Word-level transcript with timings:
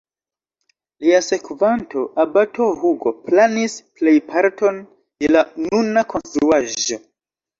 Lia 1.03 1.17
sekvanto, 1.25 2.05
abato 2.23 2.69
Hugo, 2.79 3.13
planis 3.27 3.75
plejparton 4.01 4.79
de 5.25 5.31
la 5.35 5.43
nuna 5.67 6.05
konstruaĵo. 6.15 6.99